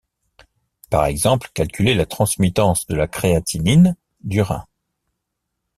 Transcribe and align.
Par 0.89 1.05
exemple 1.05 1.51
calculer 1.53 1.93
la 1.93 2.07
transmittance 2.07 2.87
de 2.87 2.95
la 2.95 3.05
créatinine 3.07 3.95
du 4.23 4.41
rein. 4.41 4.65